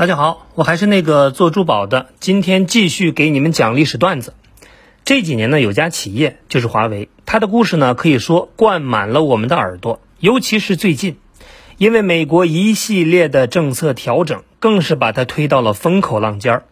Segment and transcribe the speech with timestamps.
[0.00, 4.32] 大家好，我还是那个做珠宝的，今天继续给你们讲历史段子。
[5.04, 11.18] 这几年呢，有家企业就是华为，它的故事呢可以说灌满了我们的耳朵，尤其是最近，
[11.76, 16.62] 因为美国一系列的政策调整，更是把它推到了风口浪尖儿。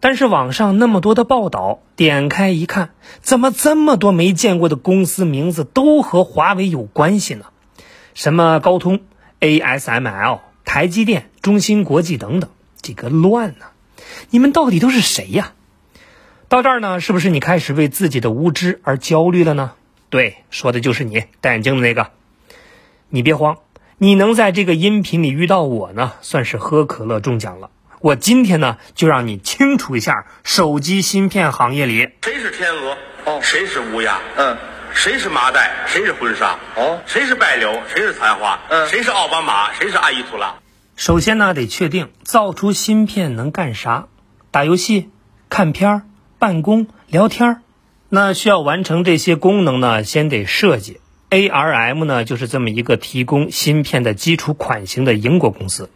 [0.00, 2.90] 但是网上那么多的报道，点开一看，
[3.22, 7.46] 怎么这么多没见过的公司名字都和华为有关系呢？
[8.12, 9.00] 什么高通、
[9.40, 10.40] ASML。
[10.72, 12.48] 台积电、中芯国际等等，
[12.80, 13.66] 这个乱呢！
[14.30, 15.52] 你们到底都是谁呀？
[16.48, 19.72] 到这儿呢，是不是你开始为自己的无知而焦虑了呢？
[20.08, 22.12] 对，说的就是你，戴眼镜的那个。
[23.10, 23.58] 你别慌，
[23.98, 27.68] 你能在这个音频里遇到我呢，算是喝可乐中奖了。
[28.00, 32.96] 我今天呢，就让你清楚一下手机芯片行业里谁是天鹅，
[33.26, 34.56] 哦，谁是乌鸦，嗯。
[34.94, 35.70] 谁是麻袋？
[35.86, 36.58] 谁是婚纱？
[36.76, 37.72] 哦，谁是白柳？
[37.88, 38.60] 谁是残花？
[38.68, 39.72] 嗯，谁是奥巴马？
[39.72, 40.54] 谁是阿依图拉？
[40.96, 44.08] 首先呢，得确定造出芯片能干啥？
[44.50, 45.10] 打游戏、
[45.48, 46.02] 看片儿、
[46.38, 47.62] 办公、聊天儿。
[48.08, 51.00] 那需要完成这些功能呢，先得设计。
[51.30, 55.88] ARM 呢，就是这么一个提供芯片的基础款型的英国公司。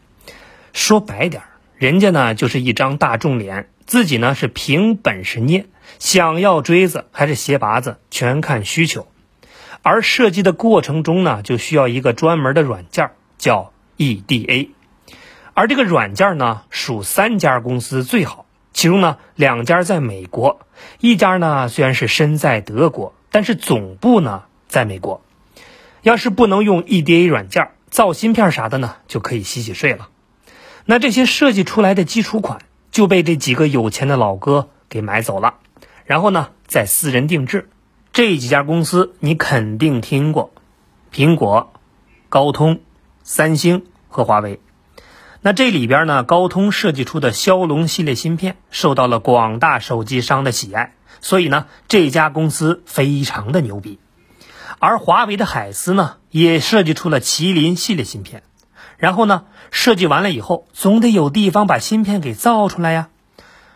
[0.72, 5.66] 说白点儿，人家呢就是一张大众脸，自己呢是凭本事捏。
[5.98, 9.06] 想要锥子还是鞋拔子，全看需求。
[9.82, 14.70] 而设计的过程中呢，就需要一个专门的软件，叫 EDA。
[15.56, 20.60] 而这个软件呢，属三家公司最好，其中呢两家在美国，
[21.00, 25.22] 一家呢虽然是身在德国，但是总部呢在美国。
[26.02, 30.10] 要是不能用 EDA 软件造芯片啥的呢，就可以洗洗睡了。
[30.84, 32.58] 那这些设计出来的基础款
[32.90, 35.54] 就被这几个有钱的老哥给买走了。
[36.04, 37.70] 然后呢，再私人定制，
[38.12, 40.52] 这几家公司你肯定听过，
[41.10, 41.72] 苹果、
[42.28, 42.80] 高通、
[43.22, 44.60] 三星和华为。
[45.46, 54.00] 那这里边呢，高通设计出的骁龙系列芯片受到了广大手机商的喜爱，所以呢，这家公司非常的牛逼。
[54.80, 58.42] 而华为的海思呢，也设计出了麒麟系列芯片。
[58.98, 63.08] 然后呢，设计完了以后，总得有地方把芯片给造出来呀。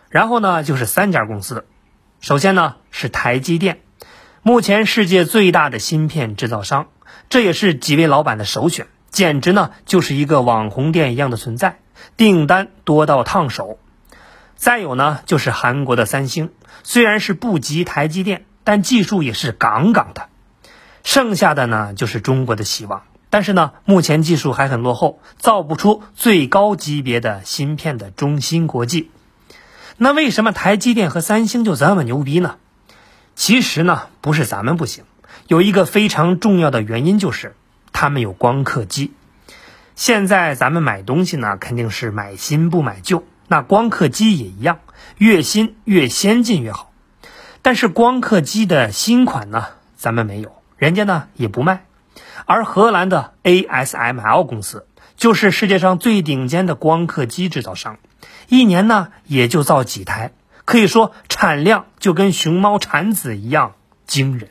[0.09, 1.65] 然后呢，就是三家公司。
[2.19, 3.79] 首先呢是台积电，
[4.41, 6.87] 目前世界最大的芯片制造商，
[7.29, 11.79] 这也是几位老板的首选，简直呢就是一个网红店一样的存在，
[12.17, 13.77] 订单多到烫手。
[14.55, 16.51] 再有呢就是韩国的三星，
[16.83, 20.29] 虽然是不及台积电，但技术也是杠杠的。
[21.03, 29.09] 剩下的呢就是中国的希望，但是呢目前技术还很落后，造不出最高级别的芯片的中芯国际。
[29.97, 32.55] 那为什么台积电和三星就这么牛逼呢？
[33.35, 35.03] 其实呢，不是咱们不行，
[35.47, 37.55] 有一个非常重要的原因就是
[38.01, 39.13] 他们有光刻机。
[39.93, 44.79] 现在咱们买东西呢，肯定是买新不买旧，那光刻机也一样，
[45.19, 46.91] 越新越先进越好。
[47.61, 51.85] 但是光刻机的新款呢，咱们没有，人家呢也不卖。
[52.47, 57.99] 而荷兰的 ASML 公司就是世界上最顶尖的光刻机制造商。
[58.47, 60.31] 一年呢也就造几台，
[60.65, 63.75] 可以说产量就跟熊猫产子一样
[64.07, 64.49] 惊人，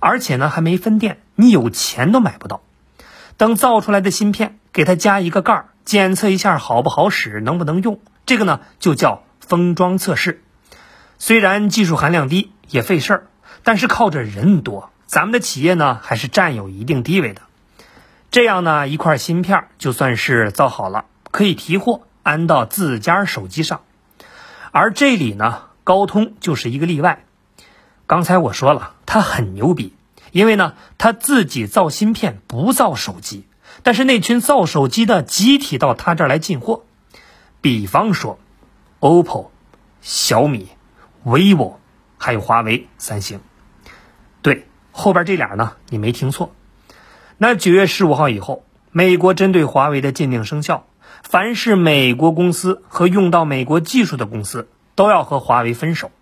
[0.00, 2.62] 而且呢还没分店，你有钱都买不到。
[3.36, 10.42] 等造出来的芯片，给它加一个盖儿，检测一下好不好使，能不能用，这个呢就叫封装测试。
[11.18, 13.26] 虽然技术含量低，也费事儿，
[13.62, 17.42] 但是靠着人多，咱们的企业呢还是占有一定地位的。
[18.30, 22.02] 这样呢一块芯片就算是造好了，可以提货。
[22.22, 23.82] 安到自家手机上，
[24.72, 27.24] 而这里呢，高通就是一个例外。
[28.08, 29.94] 刚才我说了，它很牛逼，
[30.32, 33.46] 因为呢，他自己造芯片不造手机，
[33.82, 36.84] 但是那群造手机的集体到他这儿来进货。
[37.60, 38.38] 比方说
[39.00, 39.48] ，OPPO、
[40.00, 40.68] 小米、
[41.24, 41.76] vivo，
[42.18, 43.40] 还有华为、三星。
[44.42, 46.54] 对，后边这俩呢，你没听错。
[47.38, 50.86] 那九月十五号以后，美国针对华为的禁令生效。
[51.22, 56.12] 凡是美国公司和用到美国技术的公司，都要和华为分手。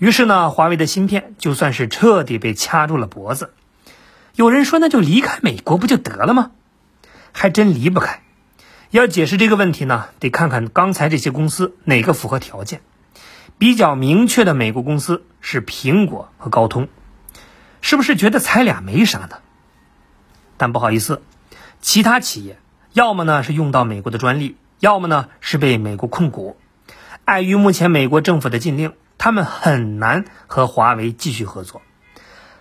[0.00, 3.52] 于是呢，华为的芯片就算是彻底被掐住了脖子。
[4.34, 6.52] 有人说，那就离开美国不就得了吗？
[7.32, 8.22] 还真离不开。
[8.88, 12.80] 要解释这个问题呢，得看看刚才这些公司哪个符合条件。
[13.58, 16.88] 比较明确的美国公司是苹果和高通，
[17.82, 19.40] 是不是觉得才俩没啥呢？
[20.56, 21.20] 但不好意思，
[21.82, 22.58] 其他企业。
[22.94, 26.56] 要么呢是用到美国的专利，要么呢是被美国控股。
[27.26, 31.82] 碍于目前美国政府的禁令，他们很难和华为继续合作。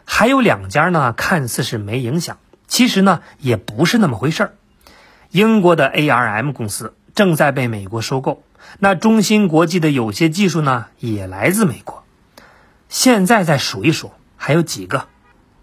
[0.03, 4.53] 还有两家呢，看似是没影响，其实呢也不是那么回事儿。
[5.31, 8.43] 英国的 ARM 公司正在被美国收购，
[8.77, 12.03] 那中芯国际的有些技术呢也来自美国。
[12.89, 15.05] 现在再数一数，还有几个？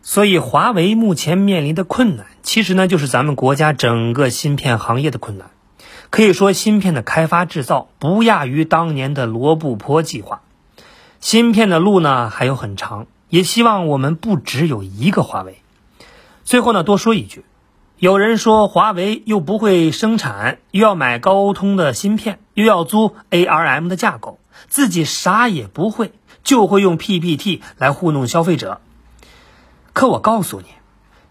[0.00, 5.50] 所以华为目前面临的困难，其实呢就是咱们国家整个芯片行业的困难。
[6.08, 10.40] 可以说，芯片的开发制造不亚于当年的罗布泊计划。
[11.26, 15.60] 芯片的路呢还有很长，也希望我们不只有一个华为。
[16.44, 17.44] 最后呢，多说一句。
[17.98, 24.38] 有人说华为又不会生产，又要买高通的芯片，又要租 ARM 的架构，
[24.68, 26.12] 自己啥也不会，
[26.44, 28.80] 就会用 PPT 来糊弄消费者。
[29.92, 30.66] 可我告诉你，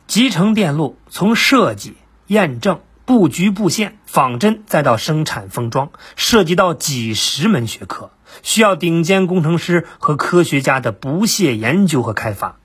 [0.08, 1.96] 集成电路从设计、
[2.28, 8.12] 验证、布局布线、仿真，再到生产封装，涉及到几十门学科，
[8.44, 12.58] 需要顶尖工程师和科学家的不懈研究和开发。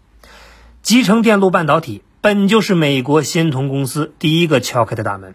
[0.83, 2.03] 集成电路半导体。
[2.23, 5.35] 本就是美国仙童公司第一个敲开的大门，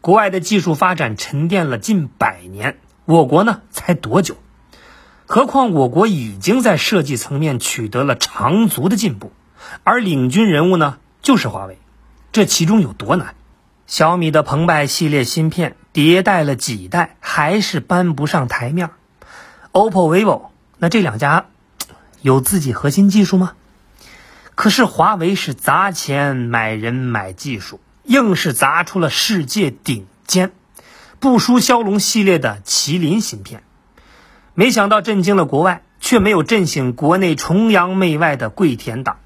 [0.00, 4.36] 国外的技术发展沉淀了近百年，我国呢才多久？
[5.26, 9.32] 何况我国已经在设计层面取得了长足的进步，
[9.82, 11.78] 而领军人物呢就是华为，
[12.30, 13.34] 这其中有多难？
[13.90, 18.90] 小米的澎湃系列芯片迭代了几代，还是搬不上台面
[19.72, 21.46] ？OPPO、vivo 那这两家
[22.22, 23.54] 有自己核心技术吗？
[24.54, 30.52] 可是华为是砸钱买人买技术，硬是砸出了世界顶尖，
[31.18, 33.64] 不输骁龙系列的麒麟芯片。
[34.54, 39.18] 没想到震惊了国外，却没有震醒国内崇洋媚外的跪舔党。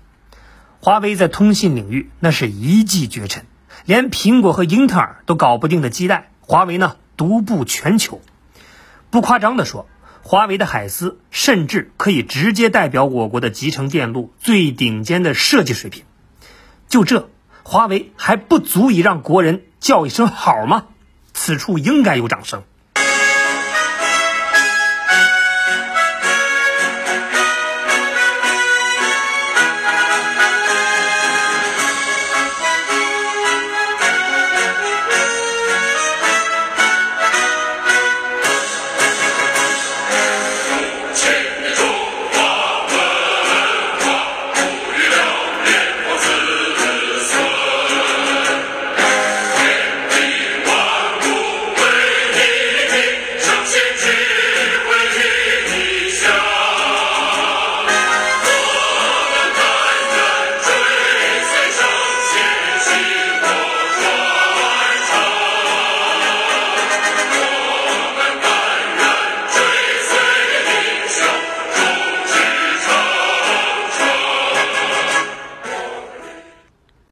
[0.80, 3.44] 华为在通信领域那是一骑绝尘，
[3.84, 8.20] 连苹果和英特尔都搞不定的基带，华为呢独步全球。
[9.10, 9.86] 不夸张的说。
[10.26, 16.04] 华为的海思甚至可以直接代表我国的集成电路最顶尖的设计水平，
[16.88, 17.28] 就这，
[17.62, 20.86] 华为还不足以让国人叫一声好吗？
[21.34, 22.62] 此处应该有掌声。